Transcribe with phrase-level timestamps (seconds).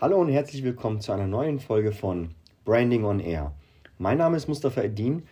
[0.00, 2.28] Hallo und herzlich willkommen zu einer neuen Folge von
[2.64, 3.52] Branding on Air.
[3.98, 5.24] Mein Name ist Mustafa Eddin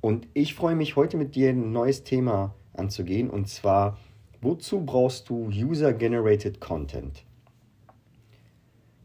[0.00, 3.96] und ich freue mich heute mit dir ein neues Thema anzugehen und zwar,
[4.40, 7.24] wozu brauchst du User-Generated Content?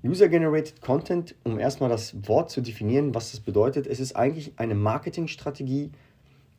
[0.04, 4.74] User-Generated Content, um erstmal das Wort zu definieren, was das bedeutet, es ist eigentlich eine
[4.74, 5.92] Marketingstrategie,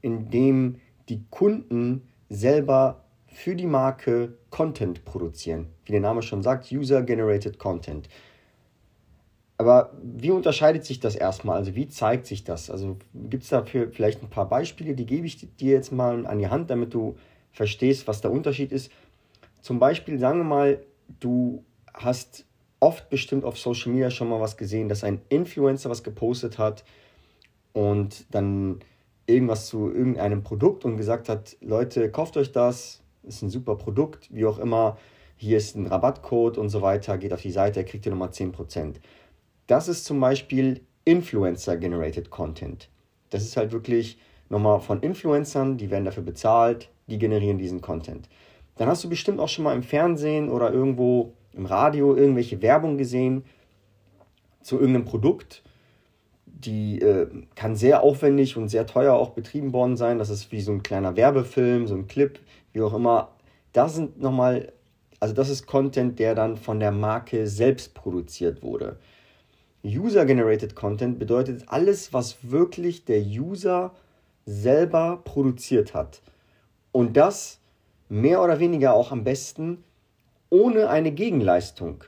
[0.03, 0.77] in dem
[1.09, 3.03] die Kunden selber
[3.33, 5.69] für die Marke Content produzieren.
[5.85, 8.09] Wie der Name schon sagt, User-Generated Content.
[9.57, 11.57] Aber wie unterscheidet sich das erstmal?
[11.57, 12.71] Also wie zeigt sich das?
[12.71, 16.39] Also gibt es dafür vielleicht ein paar Beispiele, die gebe ich dir jetzt mal an
[16.39, 17.17] die Hand, damit du
[17.53, 18.91] verstehst, was der Unterschied ist.
[19.61, 20.81] Zum Beispiel, sagen wir mal,
[21.21, 22.47] du hast
[22.81, 26.85] oft bestimmt auf Social Media schon mal was gesehen, dass ein Influencer was gepostet hat
[27.75, 28.81] und dann
[29.27, 34.29] irgendwas zu irgendeinem Produkt und gesagt hat, Leute, kauft euch das, ist ein super Produkt,
[34.33, 34.99] wie auch immer,
[35.37, 38.97] hier ist ein Rabattcode und so weiter, geht auf die Seite, kriegt ihr nochmal 10%.
[39.67, 42.91] Das ist zum Beispiel Influencer-Generated Content.
[43.31, 48.29] Das ist halt wirklich nochmal von Influencern, die werden dafür bezahlt, die generieren diesen Content.
[48.77, 52.99] Dann hast du bestimmt auch schon mal im Fernsehen oder irgendwo im Radio irgendwelche Werbung
[52.99, 53.45] gesehen
[54.63, 55.63] zu irgendeinem Produkt.
[56.65, 60.19] Die äh, kann sehr aufwendig und sehr teuer auch betrieben worden sein.
[60.19, 62.39] Das ist wie so ein kleiner Werbefilm, so ein Clip,
[62.73, 63.31] wie auch immer.
[63.73, 64.73] Das sind nochmal,
[65.21, 68.99] also das ist Content, der dann von der Marke selbst produziert wurde.
[69.85, 73.93] User-Generated Content bedeutet alles, was wirklich der User
[74.45, 76.21] selber produziert hat.
[76.93, 77.61] Und das
[78.11, 79.85] mehr oder weniger auch am besten
[80.51, 82.05] ohne eine Gegenleistung.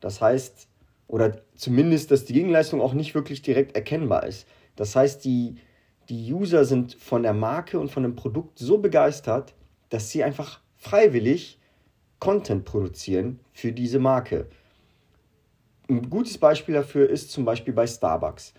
[0.00, 0.68] Das heißt,
[1.12, 4.48] oder zumindest, dass die Gegenleistung auch nicht wirklich direkt erkennbar ist.
[4.76, 5.56] Das heißt, die,
[6.08, 9.52] die User sind von der Marke und von dem Produkt so begeistert,
[9.90, 11.60] dass sie einfach freiwillig
[12.18, 14.46] Content produzieren für diese Marke.
[15.90, 18.54] Ein gutes Beispiel dafür ist zum Beispiel bei Starbucks.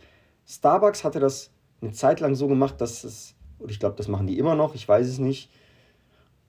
[0.45, 1.49] Starbucks hatte das
[1.81, 4.75] eine Zeit lang so gemacht, dass es, oder ich glaube, das machen die immer noch,
[4.75, 5.49] ich weiß es nicht,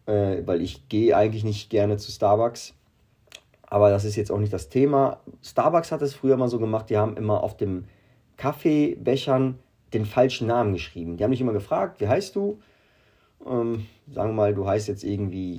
[0.04, 2.75] äh, weil ich gehe eigentlich nicht gerne zu Starbucks.
[3.74, 5.18] Aber das ist jetzt auch nicht das Thema.
[5.42, 7.86] Starbucks hat es früher mal so gemacht, die haben immer auf dem
[8.36, 9.58] Kaffeebechern
[9.92, 11.16] den falschen Namen geschrieben.
[11.16, 12.58] Die haben mich immer gefragt, wie heißt du?
[13.46, 15.58] ähm, sagen wir mal, du heißt jetzt irgendwie,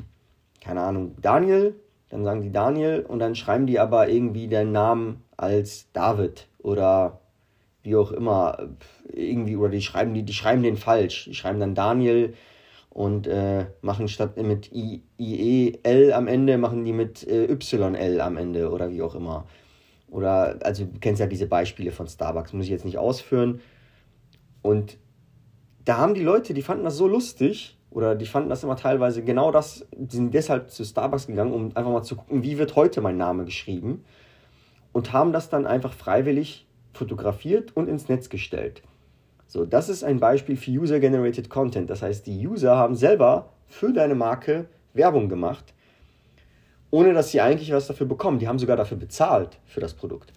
[0.62, 1.76] keine Ahnung, Daniel,
[2.10, 7.20] dann sagen die Daniel und dann schreiben die aber irgendwie deinen Namen als David oder
[7.84, 8.70] wie auch immer,
[9.12, 11.26] irgendwie, oder die schreiben, die, die schreiben den falsch.
[11.26, 12.34] Die schreiben dann Daniel
[12.96, 18.72] und äh, machen statt mit IEL am Ende, machen die mit äh, YL am Ende
[18.72, 19.48] oder wie auch immer.
[20.10, 23.60] Oder, also du kennst ja diese Beispiele von Starbucks, muss ich jetzt nicht ausführen.
[24.62, 24.98] Und
[25.84, 29.26] da haben die Leute, die fanden das so lustig oder die fanden das immer teilweise
[29.26, 32.78] genau das, die sind deshalb zu Starbucks gegangen, um einfach mal zu gucken, wie wird
[32.78, 34.06] heute mein Name geschrieben
[34.94, 38.84] und haben das dann einfach freiwillig fotografiert und ins Netz gestellt.
[39.56, 41.90] So, das ist ein Beispiel für User-Generated Content.
[41.90, 45.74] Das heißt, die User haben selber für deine Marke Werbung gemacht,
[46.92, 48.38] ohne dass sie eigentlich was dafür bekommen.
[48.38, 50.34] Die haben sogar dafür bezahlt für das Produkt.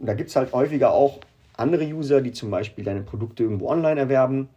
[0.00, 1.20] Und da gibt es halt häufiger auch
[1.56, 4.48] andere User, die zum Beispiel deine Produkte irgendwo online erwerben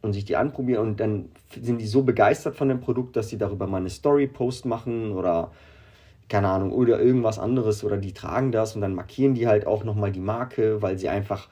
[0.00, 1.28] und sich die anprobieren und dann
[1.60, 5.50] sind die so begeistert von dem Produkt, dass sie darüber mal eine Story-Post machen oder
[6.30, 9.84] keine Ahnung, oder irgendwas anderes oder die tragen das und dann markieren die halt auch
[9.84, 11.50] nochmal die Marke, weil sie einfach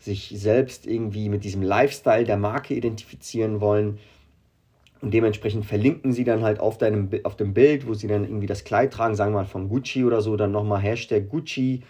[0.00, 3.98] sich selbst irgendwie mit diesem Lifestyle der Marke identifizieren wollen.
[5.00, 8.46] Und dementsprechend verlinken sie dann halt auf, deinem, auf dem Bild, wo sie dann irgendwie
[8.46, 11.82] das Kleid tragen, sagen wir mal von Gucci oder so, dann nochmal Hashtag Gucci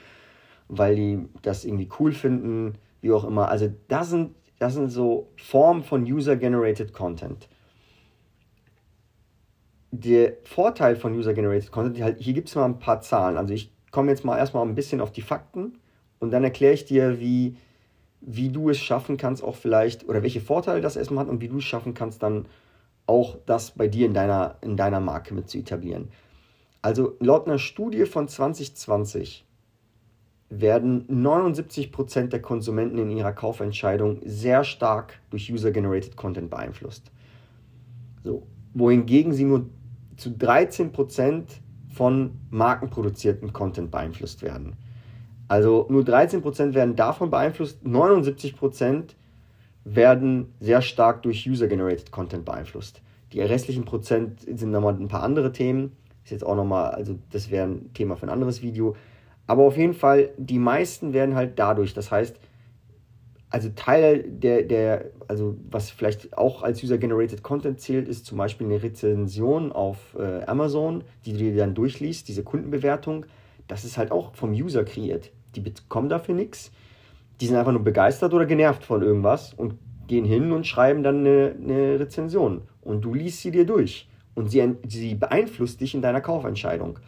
[0.70, 3.48] weil die das irgendwie cool finden, wie auch immer.
[3.48, 7.48] Also das sind, das sind so Formen von User-Generated Content.
[9.90, 13.36] Der Vorteil von User-Generated Content, halt, hier gibt es mal ein paar Zahlen.
[13.36, 15.78] Also ich komme jetzt mal erstmal ein bisschen auf die Fakten
[16.20, 17.56] und dann erkläre ich dir, wie,
[18.20, 21.48] wie du es schaffen kannst, auch vielleicht, oder welche Vorteile das erstmal hat und wie
[21.48, 22.46] du es schaffen kannst, dann
[23.06, 26.08] auch das bei dir in deiner, in deiner Marke mit zu etablieren.
[26.82, 29.46] Also laut einer Studie von 2020
[30.48, 37.10] werden 79% der Konsumenten in ihrer Kaufentscheidung sehr stark durch User-Generated Content beeinflusst.
[38.24, 39.66] So, wohingegen sie nur
[40.16, 41.44] zu 13%
[41.94, 44.76] von markenproduzierten Content beeinflusst werden.
[45.50, 49.16] Also nur 13% werden davon beeinflusst, 79%
[49.84, 53.02] werden sehr stark durch User-Generated Content beeinflusst.
[53.32, 55.96] Die restlichen Prozent sind nochmal ein paar andere Themen.
[56.22, 58.94] Ist jetzt auch nochmal, also das wäre ein Thema für ein anderes Video.
[59.48, 62.36] Aber auf jeden Fall, die meisten werden halt dadurch, das heißt,
[63.48, 68.68] also Teil der, der, also was vielleicht auch als User-Generated Content zählt, ist zum Beispiel
[68.68, 73.26] eine Rezension auf äh, Amazon, die du dir dann durchliest, diese Kundenbewertung.
[73.66, 75.32] das ist halt auch vom User kreiert.
[75.54, 76.70] Die bekommen dafür nichts.
[77.40, 79.74] Die sind einfach nur begeistert oder genervt von irgendwas und
[80.06, 82.62] gehen hin und schreiben dann eine, eine Rezension.
[82.82, 84.08] Und du liest sie dir durch.
[84.34, 86.98] Und sie, sie beeinflusst dich in deiner Kaufentscheidung.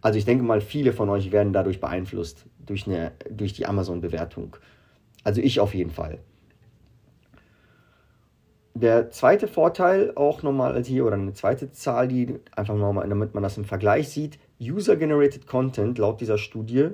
[0.00, 4.56] Also ich denke mal, viele von euch werden dadurch beeinflusst, durch, eine, durch die Amazon-Bewertung.
[5.22, 6.18] Also ich auf jeden Fall.
[8.74, 13.32] Der zweite Vorteil auch nochmal als hier oder eine zweite Zahl, die einfach nochmal, damit
[13.32, 16.88] man das im Vergleich sieht, User-Generated Content laut dieser Studie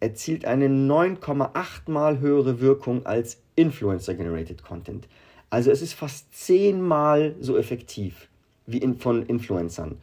[0.00, 5.06] erzielt eine 9,8 mal höhere Wirkung als Influencer-Generated Content.
[5.50, 8.28] Also es ist fast zehnmal so effektiv
[8.66, 9.98] wie in, von Influencern.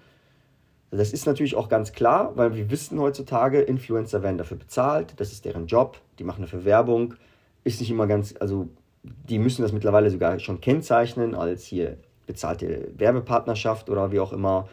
[0.92, 5.32] Das ist natürlich auch ganz klar, weil wir wissen heutzutage, Influencer werden dafür bezahlt, das
[5.32, 7.16] ist deren Job, die machen dafür Werbung,
[7.64, 8.70] ist nicht immer ganz, also
[9.04, 14.70] die müssen das mittlerweile sogar schon kennzeichnen als hier bezahlte Werbepartnerschaft oder wie auch immer.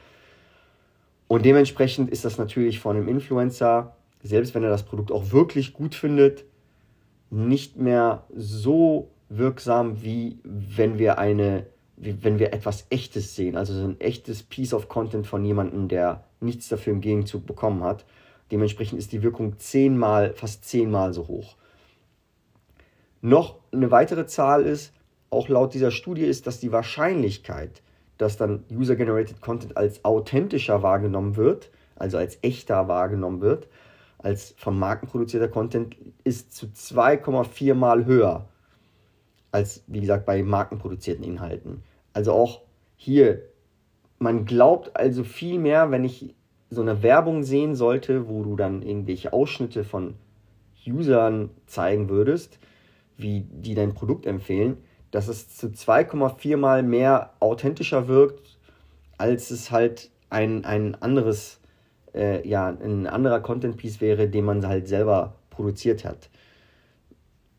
[1.27, 5.75] Und dementsprechend ist das natürlich von einem Influencer, selbst wenn er das Produkt auch wirklich
[5.75, 6.45] gut findet,
[7.31, 11.67] nicht mehr so wirksam, wie wenn wir eine,
[11.97, 16.25] wenn wir etwas Echtes sehen, also so ein echtes Piece of Content von jemandem, der
[16.41, 18.05] nichts dafür im Gegenzug bekommen hat.
[18.51, 21.57] Dementsprechend ist die Wirkung zehnmal, fast zehnmal so hoch.
[23.21, 24.93] Noch eine weitere Zahl ist,
[25.31, 27.83] auch laut dieser Studie ist, dass die Wahrscheinlichkeit,
[28.19, 33.69] dass dann User-Generated Content als authentischer wahrgenommen wird, also als echter wahrgenommen wird,
[34.25, 38.49] als von Marken produzierter Content, ist zu 2,4 Mal höher
[39.53, 41.85] als, wie gesagt, bei markenproduzierten Inhalten.
[42.13, 42.63] Also auch
[42.97, 43.43] hier,
[44.19, 46.35] man glaubt also viel mehr, wenn ich
[46.71, 50.15] so eine Werbung sehen sollte, wo du dann irgendwelche Ausschnitte von
[50.85, 52.59] Usern zeigen würdest,
[53.17, 54.79] wie die dein Produkt empfehlen,
[55.13, 58.59] dass es zu 2,4 mal mehr authentischer wirkt,
[59.19, 61.61] als es halt ein, ein anderes,
[62.15, 66.31] äh, ja, ein anderer Content-Piece wäre, den man halt selber produziert hat.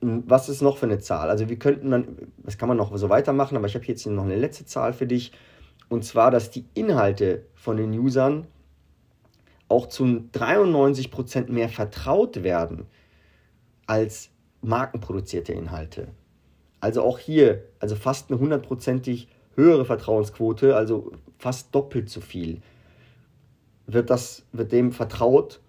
[0.02, 1.30] Was ist noch für eine Zahl?
[1.30, 4.24] Also wir könnten dann, das kann man noch so weitermachen, aber ich habe jetzt noch
[4.24, 5.32] eine letzte Zahl für dich.
[5.90, 8.48] Und zwar, dass die Inhalte von den Usern
[9.68, 12.86] auch zu 93% mehr vertraut werden
[13.88, 14.30] als
[14.62, 16.08] markenproduzierte Inhalte.
[16.80, 22.62] Also auch hier, also fast eine hundertprozentig höhere Vertrauensquote, also fast doppelt so viel,
[23.88, 25.62] wird, das, wird dem vertraut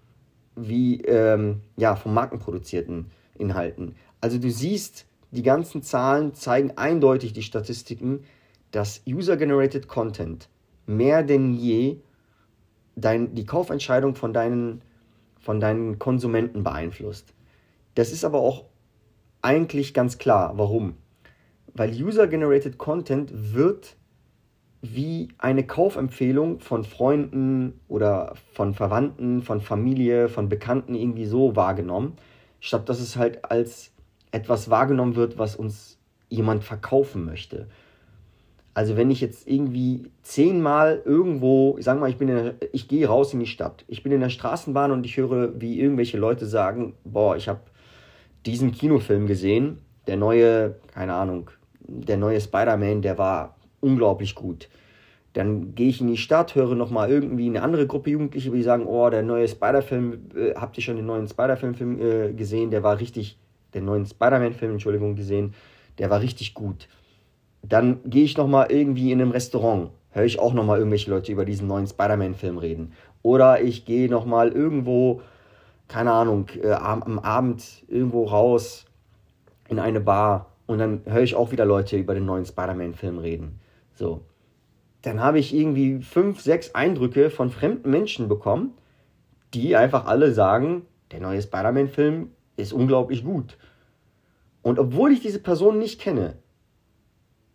[0.55, 3.95] wie ähm, ja, von markenproduzierten Inhalten.
[4.21, 8.23] Also du siehst, die ganzen Zahlen zeigen eindeutig die Statistiken,
[8.71, 10.49] dass User-Generated Content
[10.85, 11.97] mehr denn je
[12.95, 14.81] dein, die Kaufentscheidung von deinen,
[15.39, 17.33] von deinen Konsumenten beeinflusst.
[17.95, 18.65] Das ist aber auch
[19.41, 20.57] eigentlich ganz klar.
[20.57, 20.97] Warum?
[21.73, 23.95] Weil User-Generated Content wird
[24.81, 32.13] wie eine Kaufempfehlung von Freunden oder von Verwandten, von Familie, von Bekannten irgendwie so wahrgenommen,
[32.59, 33.91] statt dass es halt als
[34.31, 35.97] etwas wahrgenommen wird, was uns
[36.29, 37.67] jemand verkaufen möchte.
[38.73, 43.33] Also wenn ich jetzt irgendwie zehnmal irgendwo, ich mal, ich bin der, ich gehe raus
[43.33, 46.93] in die Stadt, ich bin in der Straßenbahn und ich höre, wie irgendwelche Leute sagen,
[47.03, 47.61] boah, ich habe
[48.45, 49.79] diesen Kinofilm gesehen.
[50.05, 54.69] Der neue, keine Ahnung, der neue Spider-Man, der war unglaublich gut.
[55.33, 58.85] Dann gehe ich in die Stadt, höre nochmal irgendwie eine andere Gruppe Jugendliche, die sagen,
[58.87, 62.71] oh, der neue Spider-Film, äh, habt ihr schon den neuen Spider-Film äh, gesehen?
[62.71, 63.37] Der war richtig,
[63.73, 65.53] den neuen Spider-Man-Film, Entschuldigung, gesehen,
[65.99, 66.87] der war richtig gut.
[67.61, 71.45] Dann gehe ich nochmal irgendwie in einem Restaurant, höre ich auch nochmal irgendwelche Leute über
[71.45, 72.93] diesen neuen Spider-Man-Film reden.
[73.21, 75.21] Oder ich gehe nochmal irgendwo
[75.87, 78.85] keine Ahnung, äh, am Abend irgendwo raus
[79.69, 83.59] in eine Bar und dann höre ich auch wieder Leute über den neuen Spider-Man-Film reden.
[83.97, 84.21] So.
[85.01, 88.73] Dann habe ich irgendwie fünf, sechs Eindrücke von fremden Menschen bekommen,
[89.53, 93.57] die einfach alle sagen, der neue Spider-Man-Film ist unglaublich gut.
[94.61, 96.37] Und obwohl ich diese Person nicht kenne,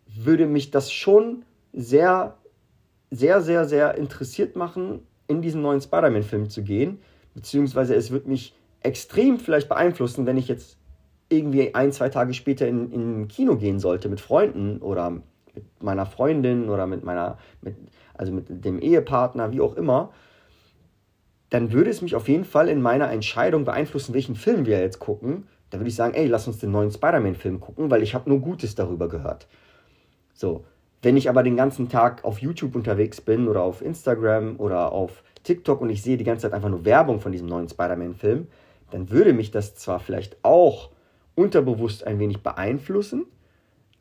[0.06, 2.38] würde mich das schon sehr,
[3.10, 6.98] sehr, sehr, sehr interessiert machen, in diesen neuen Spider-Man-Film zu gehen,
[7.34, 10.78] beziehungsweise es wird mich extrem vielleicht beeinflussen, wenn ich jetzt
[11.28, 15.22] irgendwie ein, zwei Tage später in, in ein Kino gehen sollte mit Freunden oder
[15.54, 17.76] mit meiner Freundin oder mit meiner, mit,
[18.14, 20.12] also mit dem Ehepartner, wie auch immer,
[21.50, 24.98] dann würde es mich auf jeden Fall in meiner Entscheidung beeinflussen, welchen Film wir jetzt
[24.98, 25.46] gucken.
[25.68, 28.40] Da würde ich sagen, ey, lass uns den neuen Spider-Man-Film gucken, weil ich habe nur
[28.40, 29.46] Gutes darüber gehört.
[30.32, 30.64] So,
[31.02, 35.22] wenn ich aber den ganzen Tag auf YouTube unterwegs bin oder auf Instagram oder auf
[35.42, 38.46] TikTok und ich sehe die ganze Zeit einfach nur Werbung von diesem neuen Spider-Man-Film,
[38.90, 40.90] dann würde mich das zwar vielleicht auch
[41.34, 43.26] unterbewusst ein wenig beeinflussen,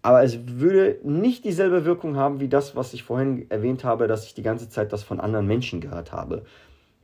[0.02, 4.26] aber es würde nicht dieselbe Wirkung haben wie das, was ich vorhin erwähnt habe, dass
[4.26, 6.44] ich die ganze Zeit das von anderen Menschen gehört habe.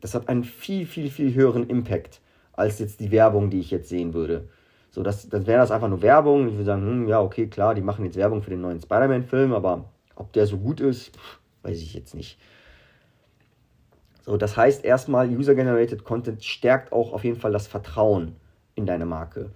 [0.02, 2.22] das hat einen viel, viel, viel höheren Impact
[2.54, 4.48] als jetzt die Werbung, die ich jetzt sehen würde.
[4.92, 6.48] So, das, das wäre das einfach nur Werbung.
[6.48, 9.54] Ich würde sagen, hm, ja, okay, klar, die machen jetzt Werbung für den neuen Spider-Man-Film,
[9.54, 9.86] aber
[10.16, 11.12] ob der so gut ist,
[11.64, 12.40] weiß ich jetzt nicht.
[14.26, 18.36] So, das heißt erstmal, User-Generated Content stärkt auch auf jeden Fall das Vertrauen
[18.76, 19.52] in deine Marke.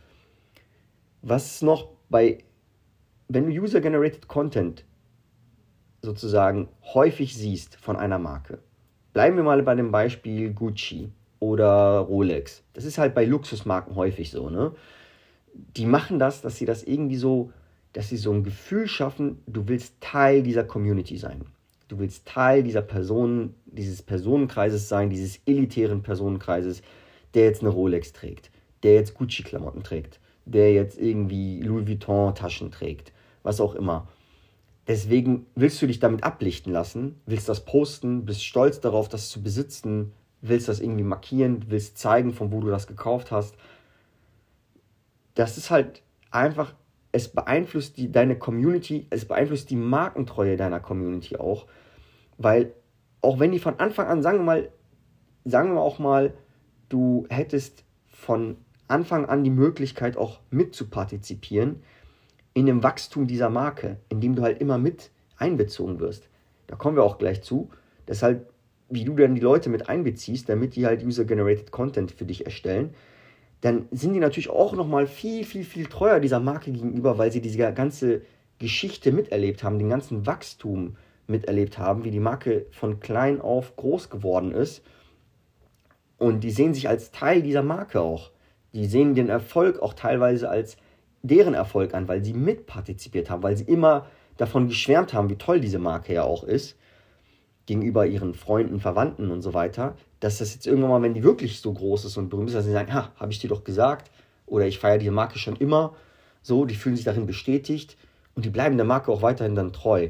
[1.21, 2.39] Was noch bei,
[3.33, 4.83] wenn du User-Generated Content
[6.01, 8.59] sozusagen häufig siehst von einer Marke,
[9.13, 12.63] bleiben wir mal bei dem Beispiel Gucci oder Rolex.
[12.73, 14.73] Das ist halt bei Luxusmarken häufig so, ne?
[15.77, 17.51] Die machen das, dass sie das irgendwie so,
[17.93, 21.45] dass sie so ein Gefühl schaffen, du willst Teil dieser Community sein.
[21.87, 26.81] Du willst Teil dieser Personen, dieses Personenkreises sein, dieses elitären Personenkreises,
[27.33, 28.49] der jetzt eine Rolex trägt,
[28.83, 33.11] der jetzt Gucci-Klamotten trägt, der jetzt irgendwie Louis Vuitton-Taschen trägt,
[33.43, 34.07] was auch immer.
[34.87, 39.43] Deswegen willst du dich damit ablichten lassen, willst das posten, bist stolz darauf, das zu
[39.43, 43.55] besitzen, willst das irgendwie markieren, willst zeigen, von wo du das gekauft hast.
[45.35, 46.73] Das ist halt einfach,
[47.11, 51.67] es beeinflusst die, deine Community, es beeinflusst die Markentreue deiner Community auch,
[52.37, 52.73] weil
[53.21, 54.71] auch wenn die von Anfang an, sagen wir mal,
[55.45, 56.33] sagen wir auch mal,
[56.89, 58.57] du hättest von
[58.87, 61.83] Anfang an die Möglichkeit auch mitzupartizipieren
[62.53, 66.29] in dem Wachstum dieser Marke, indem du halt immer mit einbezogen wirst.
[66.67, 67.69] Da kommen wir auch gleich zu.
[68.07, 68.51] Deshalb
[68.91, 72.93] wie du dann die Leute mit einbeziehst, damit die halt User-Generated Content für dich erstellen,
[73.61, 77.41] dann sind die natürlich auch nochmal viel, viel, viel treuer dieser Marke gegenüber, weil sie
[77.41, 78.21] diese ganze
[78.59, 84.09] Geschichte miterlebt haben, den ganzen Wachstum miterlebt haben, wie die Marke von klein auf groß
[84.09, 84.83] geworden ist.
[86.17, 88.31] Und die sehen sich als Teil dieser Marke auch.
[88.73, 90.77] Die sehen den Erfolg auch teilweise als
[91.21, 95.59] deren Erfolg an, weil sie mitpartizipiert haben, weil sie immer davon geschwärmt haben, wie toll
[95.59, 96.77] diese Marke ja auch ist
[97.65, 101.61] gegenüber ihren Freunden, Verwandten und so weiter, dass das jetzt irgendwann mal, wenn die wirklich
[101.61, 104.11] so groß ist und berühmt ist, dass sie sagen, ha, habe ich dir doch gesagt,
[104.45, 105.95] oder ich feiere diese Marke schon immer,
[106.41, 107.97] so, die fühlen sich darin bestätigt
[108.35, 110.09] und die bleiben der Marke auch weiterhin dann treu.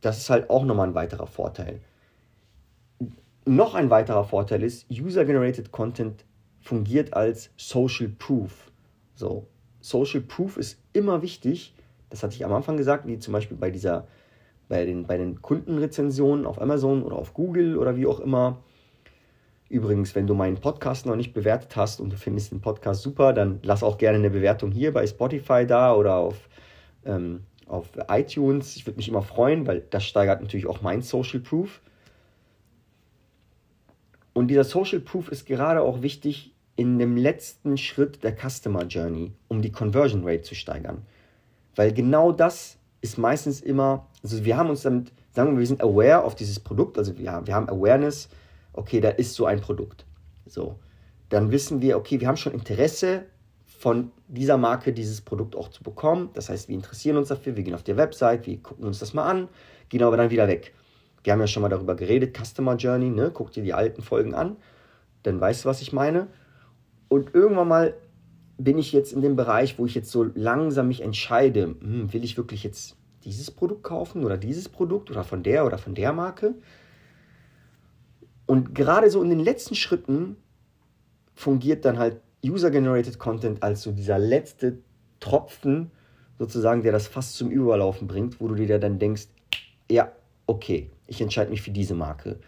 [0.00, 1.80] Das ist halt auch nochmal ein weiterer Vorteil.
[3.44, 6.24] Noch ein weiterer Vorteil ist, User-Generated Content
[6.60, 8.70] fungiert als Social Proof.
[9.14, 9.48] So,
[9.88, 11.74] Social Proof ist immer wichtig.
[12.10, 14.06] Das hatte ich am Anfang gesagt, wie zum Beispiel bei dieser
[14.68, 18.58] bei den, bei den Kundenrezensionen auf Amazon oder auf Google oder wie auch immer.
[19.70, 23.32] Übrigens, wenn du meinen Podcast noch nicht bewertet hast und du findest den Podcast super,
[23.32, 26.48] dann lass auch gerne eine Bewertung hier bei Spotify da oder auf,
[27.04, 28.76] ähm, auf iTunes.
[28.76, 31.80] Ich würde mich immer freuen, weil das steigert natürlich auch mein Social Proof.
[34.32, 39.32] Und dieser Social Proof ist gerade auch wichtig in dem letzten Schritt der Customer Journey,
[39.48, 41.02] um die Conversion Rate zu steigern.
[41.74, 45.82] Weil genau das ist meistens immer also wir haben uns damit, sagen wir, wir sind
[45.82, 48.28] aware auf dieses Produkt, also wir, wir haben Awareness,
[48.72, 50.04] okay, da ist so ein Produkt.
[50.46, 50.78] So,
[51.28, 53.24] dann wissen wir, okay, wir haben schon Interesse
[53.66, 56.30] von dieser Marke dieses Produkt auch zu bekommen.
[56.34, 59.14] Das heißt, wir interessieren uns dafür, wir gehen auf die Website, wir gucken uns das
[59.14, 59.48] mal an,
[59.88, 60.74] gehen aber dann wieder weg.
[61.22, 63.30] Wir haben ja schon mal darüber geredet, Customer Journey, ne?
[63.32, 64.56] guck dir die alten Folgen an,
[65.22, 66.28] dann weißt du, was ich meine.
[67.08, 67.94] Und irgendwann mal
[68.58, 72.24] bin ich jetzt in dem Bereich, wo ich jetzt so langsam mich entscheide, hm, will
[72.24, 76.12] ich wirklich jetzt dieses Produkt kaufen oder dieses Produkt oder von der oder von der
[76.12, 76.54] Marke.
[78.46, 80.36] Und gerade so in den letzten Schritten
[81.34, 84.78] fungiert dann halt User-Generated Content als so dieser letzte
[85.20, 85.90] Tropfen,
[86.38, 89.28] sozusagen, der das fast zum Überlaufen bringt, wo du dir dann denkst,
[89.90, 90.12] ja,
[90.46, 92.38] okay, ich entscheide mich für diese Marke.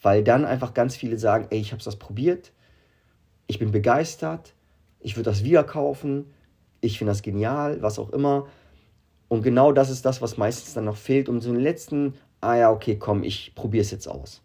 [0.00, 2.52] Weil dann einfach ganz viele sagen, ey, ich habe das probiert,
[3.46, 4.54] ich bin begeistert,
[5.00, 6.26] ich würde das wieder kaufen,
[6.80, 8.46] ich finde das genial, was auch immer.
[9.28, 12.56] Und genau das ist das, was meistens dann noch fehlt, um so einen letzten, ah
[12.56, 14.42] ja, okay, komm, ich probiere es jetzt aus.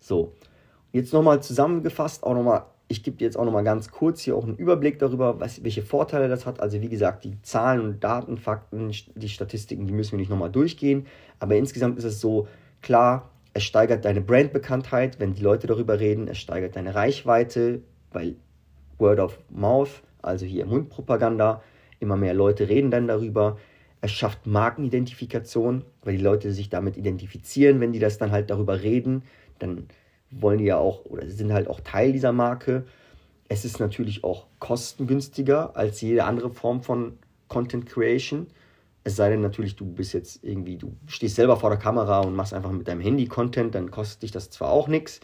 [0.00, 0.32] So,
[0.92, 4.44] jetzt nochmal zusammengefasst, auch nochmal, ich gebe dir jetzt auch nochmal ganz kurz hier auch
[4.44, 6.60] einen Überblick darüber, was, welche Vorteile das hat.
[6.60, 10.50] Also wie gesagt, die Zahlen und Daten, Fakten, die Statistiken, die müssen wir nicht nochmal
[10.50, 11.06] durchgehen.
[11.38, 12.48] Aber insgesamt ist es so,
[12.82, 17.82] klar, es steigert deine Brandbekanntheit, wenn die Leute darüber reden, es steigert deine Reichweite,
[18.12, 18.36] weil
[18.98, 21.62] Word of Mouth, also hier Mundpropaganda,
[22.00, 23.56] Immer mehr Leute reden dann darüber.
[24.02, 28.82] Es schafft Markenidentifikation, weil die Leute sich damit identifizieren, wenn die das dann halt darüber
[28.82, 29.22] reden.
[29.58, 29.86] Dann
[30.30, 32.84] wollen die ja auch oder sind halt auch Teil dieser Marke.
[33.48, 37.18] Es ist natürlich auch kostengünstiger als jede andere Form von
[37.48, 38.48] Content Creation.
[39.04, 42.34] Es sei denn natürlich, du bist jetzt irgendwie, du stehst selber vor der Kamera und
[42.34, 45.20] machst einfach mit deinem Handy Content, dann kostet dich das zwar auch nichts,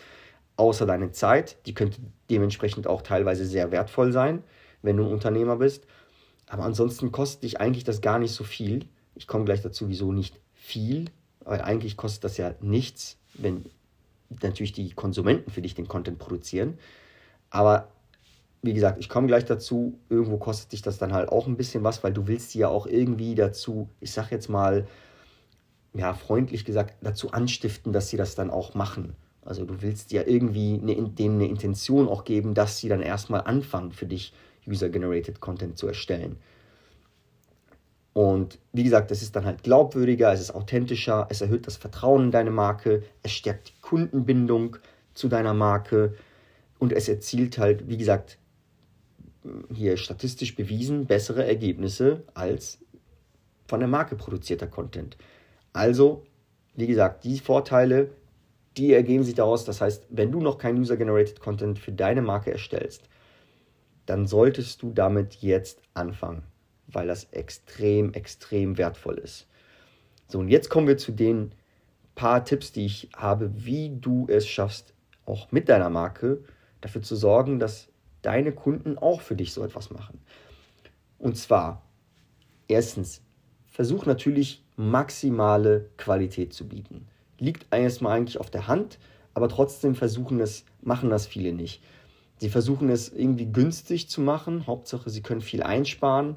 [0.57, 1.57] außer deine Zeit.
[1.67, 4.45] Die könnte dementsprechend auch teilweise sehr wertvoll sein,
[4.83, 5.87] wenn du ein Unternehmer bist.
[6.47, 8.87] Aber ansonsten kostet dich eigentlich das gar nicht so viel.
[9.15, 11.07] Ich komme gleich dazu, wieso nicht viel,
[11.41, 13.65] weil eigentlich kostet das ja nichts, wenn
[14.43, 16.79] natürlich die Konsumenten für dich den Content produzieren.
[17.49, 17.89] Aber
[18.63, 21.83] wie gesagt, ich komme gleich dazu, irgendwo kostet dich das dann halt auch ein bisschen
[21.83, 24.87] was, weil du willst die ja auch irgendwie dazu, ich sag jetzt mal,
[25.95, 29.17] ja, freundlich gesagt, dazu anstiften, dass sie das dann auch machen.
[29.45, 33.41] Also du willst ja irgendwie eine, denen eine Intention auch geben, dass sie dann erstmal
[33.43, 34.35] anfangen, für dich
[34.69, 36.37] User-Generated Content zu erstellen.
[38.13, 42.25] Und wie gesagt, es ist dann halt glaubwürdiger, es ist authentischer, es erhöht das Vertrauen
[42.25, 44.77] in deine Marke, es stärkt die Kundenbindung
[45.15, 46.15] zu deiner Marke
[46.79, 48.39] und es erzielt halt, wie gesagt,
[49.73, 52.79] hier statistisch bewiesen bessere Ergebnisse als
[53.67, 55.17] von der Marke produzierter Content.
[55.73, 56.25] Also,
[56.75, 58.11] wie gesagt, die Vorteile,
[58.77, 59.65] die ergeben sich daraus.
[59.65, 63.09] Das heißt, wenn du noch kein User-Generated Content für deine Marke erstellst,
[64.07, 66.43] dann solltest du damit jetzt anfangen,
[66.89, 69.47] weil das extrem, extrem wertvoll ist.
[70.27, 71.53] So, und jetzt kommen wir zu den
[72.15, 74.95] paar Tipps, die ich habe, wie du es schaffst,
[75.27, 76.43] auch mit deiner Marke
[76.81, 77.90] dafür zu sorgen, dass
[78.23, 80.21] deine Kunden auch für dich so etwas machen.
[81.19, 81.83] Und zwar,
[82.69, 83.23] erstens,
[83.67, 87.07] versuch natürlich maximale Qualität zu bieten.
[87.39, 88.99] Liegt erstmal eigentlich auf der Hand,
[89.35, 91.83] aber trotzdem versuchen es, machen das viele nicht.
[92.39, 96.37] Sie versuchen es irgendwie günstig zu machen, Hauptsache sie können viel einsparen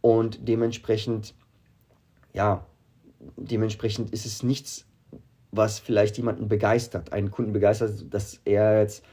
[0.00, 1.34] und dementsprechend,
[2.32, 2.66] ja,
[3.36, 4.86] dementsprechend ist es nichts,
[5.50, 9.04] was vielleicht jemanden begeistert, einen Kunden begeistert, dass er jetzt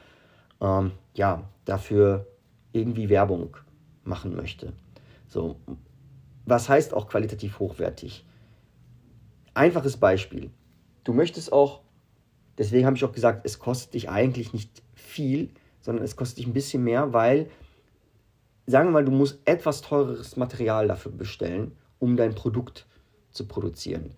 [0.61, 2.27] ähm, ja, dafür
[2.71, 3.57] irgendwie Werbung
[4.03, 4.73] machen möchte.
[5.27, 5.57] So,
[6.45, 8.25] was heißt auch qualitativ hochwertig?
[9.53, 10.51] Einfaches Beispiel.
[11.03, 11.81] Du möchtest auch,
[12.57, 15.49] deswegen habe ich auch gesagt, es kostet dich eigentlich nicht viel,
[15.81, 17.49] sondern es kostet dich ein bisschen mehr, weil,
[18.67, 22.85] sagen wir mal, du musst etwas teureres Material dafür bestellen, um dein Produkt
[23.31, 24.13] zu produzieren.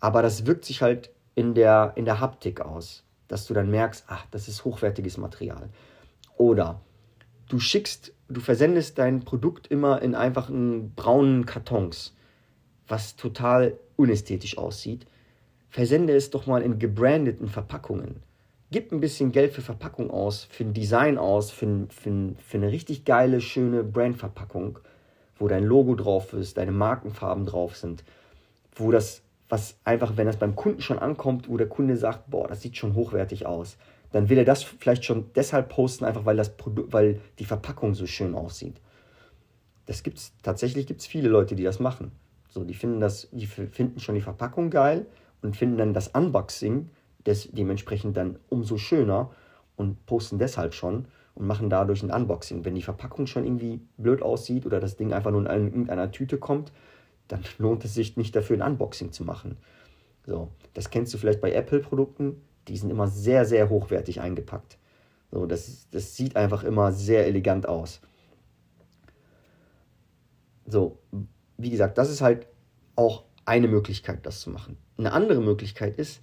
[0.00, 4.04] Aber das wirkt sich halt in der, in der Haptik aus dass du dann merkst,
[4.08, 5.68] ach, das ist hochwertiges Material.
[6.36, 6.80] Oder
[7.48, 12.14] du schickst, du versendest dein Produkt immer in einfachen braunen Kartons,
[12.86, 15.06] was total unästhetisch aussieht.
[15.70, 18.22] Versende es doch mal in gebrandeten Verpackungen.
[18.70, 22.72] Gib ein bisschen Geld für Verpackung aus, für ein Design aus, für, für, für eine
[22.72, 24.78] richtig geile, schöne Brandverpackung,
[25.38, 28.04] wo dein Logo drauf ist, deine Markenfarben drauf sind,
[28.74, 32.48] wo das was einfach, wenn das beim Kunden schon ankommt, wo der Kunde sagt, boah,
[32.48, 33.76] das sieht schon hochwertig aus,
[34.12, 37.94] dann will er das vielleicht schon deshalb posten, einfach weil, das Produkt, weil die Verpackung
[37.94, 38.80] so schön aussieht.
[39.86, 42.12] Das gibt's, tatsächlich gibt es viele Leute, die das machen.
[42.48, 45.06] So, die finden das, die finden schon die Verpackung geil
[45.42, 46.90] und finden dann das Unboxing
[47.26, 49.30] des, dementsprechend dann umso schöner
[49.76, 52.64] und posten deshalb schon und machen dadurch ein Unboxing.
[52.64, 56.38] Wenn die Verpackung schon irgendwie blöd aussieht oder das Ding einfach nur in irgendeiner Tüte
[56.38, 56.72] kommt,
[57.28, 59.56] dann lohnt es sich nicht dafür ein Unboxing zu machen.
[60.26, 64.78] So, das kennst du vielleicht bei Apple-Produkten, die sind immer sehr, sehr hochwertig eingepackt.
[65.30, 68.00] So, das, das sieht einfach immer sehr elegant aus.
[70.66, 70.98] So,
[71.58, 72.46] wie gesagt, das ist halt
[72.96, 74.78] auch eine Möglichkeit, das zu machen.
[74.96, 76.22] Eine andere Möglichkeit ist,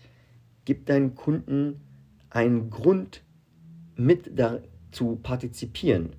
[0.66, 1.82] gib deinen Kunden
[2.30, 3.22] einen Grund,
[3.96, 4.60] mit da
[4.92, 6.16] zu partizipieren.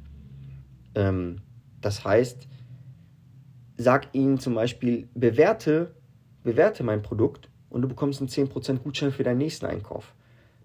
[0.94, 1.40] Ähm,
[1.80, 2.46] das heißt,
[3.76, 5.94] sag ihnen zum Beispiel, bewerte,
[6.42, 10.14] bewerte mein Produkt und du bekommst einen 10% Gutschein für deinen nächsten Einkauf.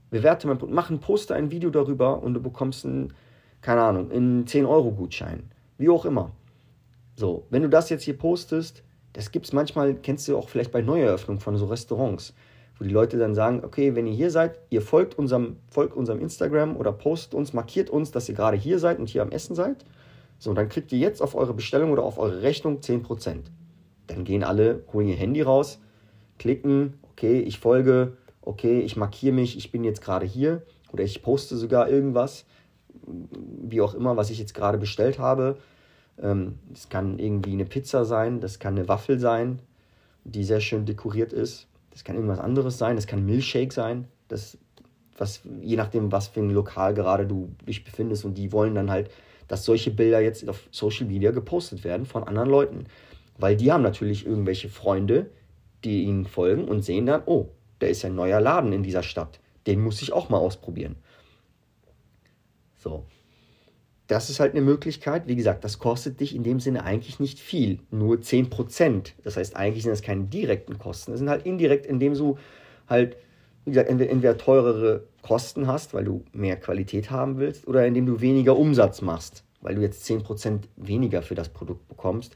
[0.09, 3.13] Bewerte mein Produkt, mach ein Poster, ein Video darüber und du bekommst einen,
[3.61, 5.51] keine Ahnung, einen 10-Euro-Gutschein.
[5.77, 6.31] Wie auch immer.
[7.15, 10.71] So, wenn du das jetzt hier postest, das gibt es manchmal, kennst du auch vielleicht
[10.71, 12.35] bei Neueröffnungen von so Restaurants,
[12.77, 16.19] wo die Leute dann sagen, okay, wenn ihr hier seid, ihr folgt unserem, folgt unserem
[16.19, 19.55] Instagram oder postet uns, markiert uns, dass ihr gerade hier seid und hier am Essen
[19.55, 19.83] seid.
[20.39, 23.43] So, dann kriegt ihr jetzt auf eure Bestellung oder auf eure Rechnung 10%.
[24.07, 25.79] Dann gehen alle, holen ihr Handy raus,
[26.37, 31.21] klicken, okay, ich folge, okay, ich markiere mich, ich bin jetzt gerade hier oder ich
[31.21, 32.45] poste sogar irgendwas,
[33.05, 35.57] wie auch immer, was ich jetzt gerade bestellt habe.
[36.21, 39.59] Ähm, das kann irgendwie eine Pizza sein, das kann eine Waffel sein,
[40.23, 41.67] die sehr schön dekoriert ist.
[41.91, 44.57] Das kann irgendwas anderes sein, das kann Milchshake sein, das,
[45.17, 48.91] was, je nachdem, was für ein Lokal gerade du dich befindest und die wollen dann
[48.91, 49.09] halt
[49.47, 52.85] dass solche Bilder jetzt auf Social Media gepostet werden von anderen Leuten.
[53.37, 55.29] Weil die haben natürlich irgendwelche Freunde,
[55.83, 59.39] die ihnen folgen und sehen dann, oh, da ist ein neuer Laden in dieser Stadt.
[59.67, 60.95] Den muss ich auch mal ausprobieren.
[62.77, 63.05] So.
[64.07, 65.27] Das ist halt eine Möglichkeit.
[65.27, 67.79] Wie gesagt, das kostet dich in dem Sinne eigentlich nicht viel.
[67.91, 69.11] Nur 10%.
[69.23, 71.11] Das heißt, eigentlich sind das keine direkten Kosten.
[71.11, 72.37] Das sind halt indirekt, indem du
[72.87, 73.17] halt,
[73.75, 79.01] entweder teurere Kosten hast, weil du mehr Qualität haben willst, oder indem du weniger Umsatz
[79.01, 82.35] machst, weil du jetzt 10% weniger für das Produkt bekommst.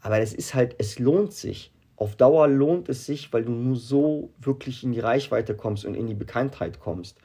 [0.00, 3.76] Aber es ist halt, es lohnt sich auf Dauer lohnt es sich, weil du nur
[3.76, 7.16] so wirklich in die Reichweite kommst und in die Bekanntheit kommst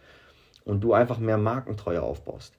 [0.66, 2.56] und du einfach mehr Markentreue aufbaust.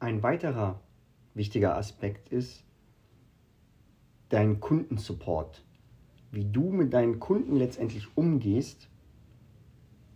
[0.00, 0.82] Ein weiterer
[1.32, 2.62] wichtiger Aspekt ist
[4.28, 5.64] dein Kundensupport.
[6.30, 8.88] Wie du mit deinen Kunden letztendlich umgehst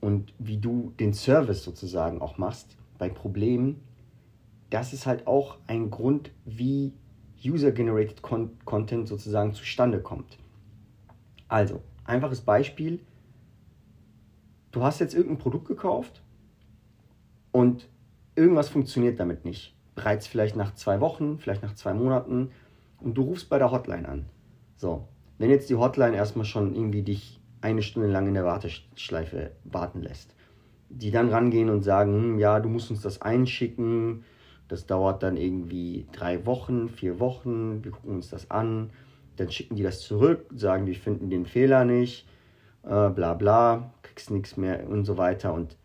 [0.01, 3.81] und wie du den Service sozusagen auch machst bei Problemen,
[4.71, 6.93] das ist halt auch ein Grund, wie
[7.45, 10.39] User-Generated Content sozusagen zustande kommt.
[11.49, 13.01] Also, einfaches Beispiel.
[14.71, 16.23] Du hast jetzt irgendein Produkt gekauft
[17.51, 17.89] und
[18.35, 19.77] irgendwas funktioniert damit nicht.
[19.95, 22.51] Bereits vielleicht nach zwei Wochen, vielleicht nach zwei Monaten
[23.01, 24.27] und du rufst bei der Hotline an.
[24.77, 25.07] So,
[25.43, 30.01] wenn jetzt die Hotline erstmal schon irgendwie dich eine Stunde lang in der Warteschleife warten
[30.01, 30.37] lässt,
[30.89, 34.23] die dann rangehen und sagen, hm, ja, du musst uns das einschicken,
[34.69, 37.83] das dauert dann irgendwie drei Wochen, vier Wochen.
[37.83, 38.91] Wir gucken uns das an.
[39.35, 42.29] Dann schicken die das zurück, sagen, wir finden den Fehler nicht,
[42.85, 45.55] äh, bla bla, kriegst nichts mehr und so weiter.
[45.55, 45.77] Und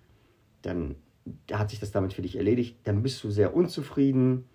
[0.62, 0.98] dann
[1.52, 2.78] hat sich das damit für dich erledigt.
[2.84, 4.46] Dann bist du sehr unzufrieden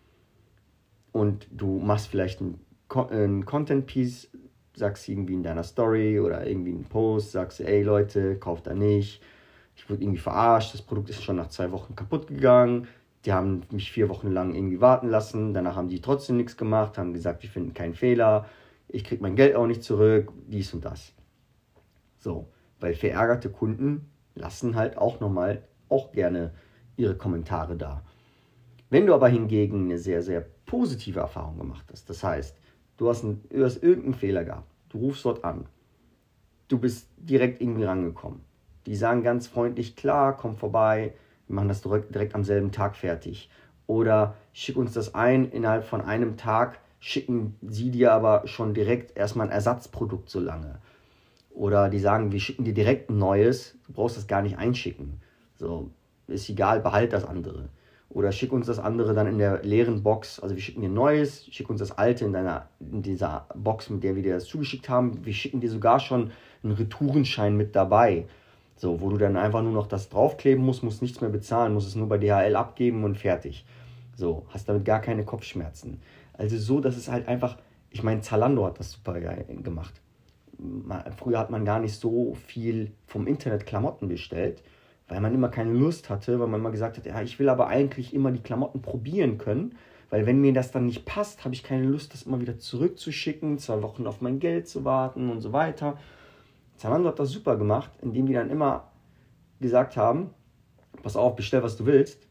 [1.10, 2.60] und du machst vielleicht ein,
[3.10, 4.30] ein Content-Piece,
[4.74, 9.22] sagst irgendwie in deiner Story oder irgendwie einen Post, sagst, ey Leute, kauft da nicht.
[9.76, 12.88] Ich wurde irgendwie verarscht, das Produkt ist schon nach zwei Wochen kaputt gegangen
[13.24, 15.54] die haben mich vier Wochen lang irgendwie warten lassen.
[15.54, 18.46] Danach haben die trotzdem nichts gemacht, haben gesagt, wir finden keinen Fehler.
[18.88, 21.12] Ich kriege mein Geld auch nicht zurück, dies und das.
[22.18, 22.48] So,
[22.80, 26.52] weil verärgerte Kunden lassen halt auch nochmal auch gerne
[26.96, 28.02] ihre Kommentare da.
[28.90, 32.58] Wenn du aber hingegen eine sehr, sehr positive Erfahrung gemacht hast, das heißt,
[32.96, 35.66] du hast, einen, du hast irgendeinen Fehler gehabt, du rufst dort an,
[36.68, 38.40] du bist direkt irgendwie rangekommen.
[38.86, 41.14] Die sagen ganz freundlich, klar, komm vorbei,
[41.46, 43.48] wir machen das direkt, direkt am selben Tag fertig.
[43.86, 49.16] Oder schick uns das ein, innerhalb von einem Tag schicken sie dir aber schon direkt
[49.16, 50.78] erstmal ein Ersatzprodukt so lange.
[51.50, 55.20] Oder die sagen, wir schicken dir direkt ein neues, du brauchst das gar nicht einschicken.
[55.56, 55.90] So,
[56.28, 57.68] ist egal, behalt das andere.
[58.12, 60.38] Oder schick uns das andere dann in der leeren Box.
[60.38, 64.04] Also wir schicken dir neues, schick uns das alte in, deiner, in dieser Box, mit
[64.04, 65.24] der wir dir das zugeschickt haben.
[65.24, 66.30] Wir schicken dir sogar schon
[66.62, 68.26] einen Retourenschein mit dabei.
[68.76, 71.88] So, wo du dann einfach nur noch das draufkleben musst, musst nichts mehr bezahlen, musst
[71.88, 73.64] es nur bei DHL abgeben und fertig.
[74.16, 76.00] So, hast damit gar keine Kopfschmerzen.
[76.34, 77.56] Also so, dass es halt einfach,
[77.90, 79.94] ich meine, Zalando hat das super gemacht.
[81.16, 84.62] Früher hat man gar nicht so viel vom Internet Klamotten bestellt,
[85.08, 87.68] weil man immer keine Lust hatte, weil man immer gesagt hat, ja, ich will aber
[87.68, 89.76] eigentlich immer die Klamotten probieren können,
[90.10, 93.58] weil wenn mir das dann nicht passt, habe ich keine Lust, das immer wieder zurückzuschicken,
[93.58, 95.98] zwei Wochen auf mein Geld zu warten und so weiter.
[96.76, 98.90] Zalando hat das super gemacht, indem die dann immer
[99.60, 100.30] gesagt haben,
[101.02, 102.26] pass auf, bestell, was du willst.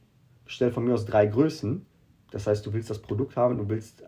[0.46, 1.86] Bestell von mir aus drei Größen.
[2.32, 4.04] Das heißt, du willst das Produkt haben, du willst,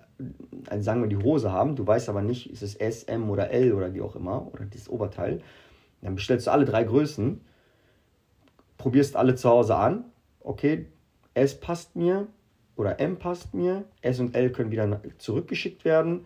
[0.68, 3.52] also sagen wir, die Hose haben, du weißt aber nicht, ist es S, M oder
[3.52, 5.42] L oder wie auch immer, oder dieses Oberteil.
[6.02, 7.42] Dann bestellst du alle drei Größen,
[8.84, 10.04] probierst alle zu Hause an.
[10.42, 10.88] Okay,
[11.34, 12.28] S passt mir
[12.76, 16.26] oder M passt mir, S und L können wieder zurückgeschickt werden.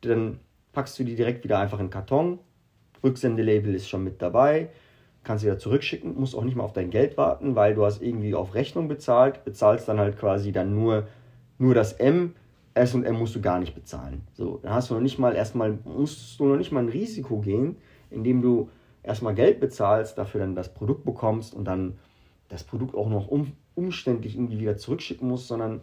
[0.00, 0.38] Dann
[0.72, 2.38] packst du die direkt wieder einfach in den Karton,
[3.04, 4.70] Rücksendelabel ist schon mit dabei.
[5.24, 8.34] Kannst wieder zurückschicken, musst auch nicht mal auf dein Geld warten, weil du hast irgendwie
[8.34, 11.06] auf Rechnung bezahlt, bezahlst dann halt quasi dann nur,
[11.58, 12.34] nur das M,
[12.72, 14.22] S und M musst du gar nicht bezahlen.
[14.32, 17.40] So, dann hast du noch nicht mal erstmal, musst du noch nicht mal ein Risiko
[17.40, 17.76] gehen,
[18.08, 18.70] indem du
[19.02, 21.98] erstmal Geld bezahlst, dafür dann das Produkt bekommst und dann
[22.48, 25.82] das Produkt auch noch um, umständlich irgendwie wieder zurückschicken musst, sondern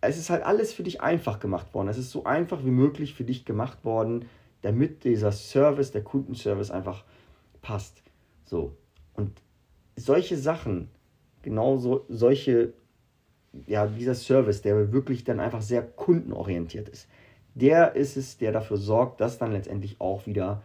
[0.00, 1.88] es ist halt alles für dich einfach gemacht worden.
[1.88, 4.26] Es ist so einfach wie möglich für dich gemacht worden,
[4.62, 7.04] damit dieser Service, der Kundenservice einfach
[7.62, 8.02] passt.
[8.44, 8.76] So.
[9.14, 9.32] Und
[9.96, 10.88] solche Sachen,
[11.42, 12.72] genauso solche,
[13.66, 17.08] ja, dieser Service, der wirklich dann einfach sehr kundenorientiert ist,
[17.54, 20.62] der ist es, der dafür sorgt, dass dann letztendlich auch wieder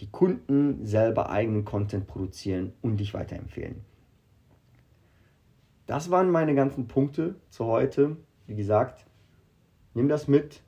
[0.00, 3.84] die Kunden selber eigenen Content produzieren und dich weiterempfehlen.
[5.86, 8.16] Das waren meine ganzen Punkte zu heute.
[8.46, 9.06] Wie gesagt,
[9.94, 10.62] nimm das mit,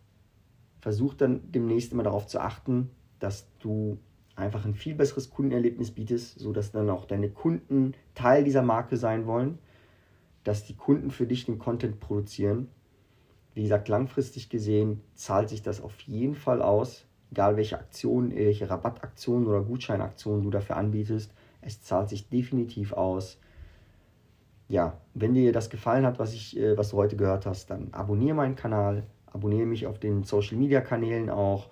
[0.80, 3.98] versuch dann demnächst immer darauf zu achten, dass du
[4.34, 9.26] einfach ein viel besseres Kundenerlebnis bietest, sodass dann auch deine Kunden Teil dieser Marke sein
[9.26, 9.58] wollen,
[10.42, 12.68] dass die Kunden für dich den Content produzieren.
[13.54, 18.68] Wie gesagt, langfristig gesehen zahlt sich das auf jeden Fall aus, egal welche Aktionen, welche
[18.68, 21.32] Rabattaktionen oder Gutscheinaktionen du dafür anbietest.
[21.60, 23.38] Es zahlt sich definitiv aus.
[24.68, 27.88] Ja, wenn dir das gefallen hat, was, ich, äh, was du heute gehört hast, dann
[27.92, 31.68] abonniere meinen Kanal, abonniere mich auf den Social Media Kanälen auch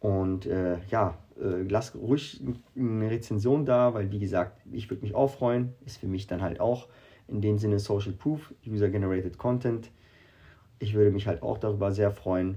[0.00, 2.42] und äh, ja, äh, lass ruhig
[2.76, 5.74] eine Rezension da, weil wie gesagt, ich würde mich auch freuen.
[5.86, 6.88] Ist für mich dann halt auch
[7.28, 9.90] in dem Sinne Social Proof, User Generated Content.
[10.78, 12.56] Ich würde mich halt auch darüber sehr freuen.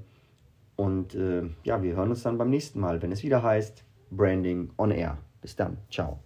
[0.75, 4.71] Und äh, ja, wir hören uns dann beim nächsten Mal, wenn es wieder heißt Branding
[4.77, 5.17] on Air.
[5.41, 5.77] Bis dann.
[5.89, 6.24] Ciao.